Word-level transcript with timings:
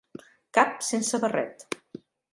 Cap 0.57 0.71
sense 0.87 1.21
barret. 1.27 1.67